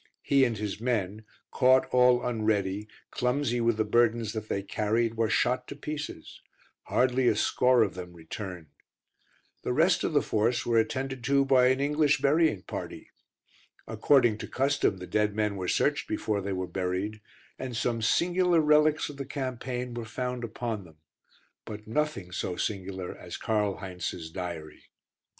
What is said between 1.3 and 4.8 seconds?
caught all unready, clumsy with the burdens that they